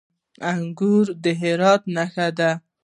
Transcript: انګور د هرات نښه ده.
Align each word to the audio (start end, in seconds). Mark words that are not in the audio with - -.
انګور 0.51 1.05
د 1.23 1.25
هرات 1.41 1.81
نښه 1.95 2.27
ده. 2.37 2.51